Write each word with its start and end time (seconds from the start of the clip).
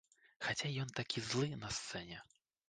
Хаця 0.45 0.69
ён 0.83 0.89
такі 1.01 1.23
злы 1.27 1.51
на 1.65 1.69
сцэне. 1.77 2.17